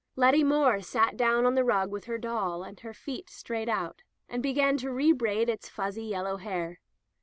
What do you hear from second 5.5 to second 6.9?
fuzzy, yellow hair.